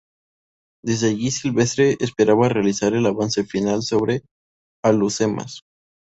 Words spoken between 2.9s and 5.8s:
el avance final sobre Alhucemas.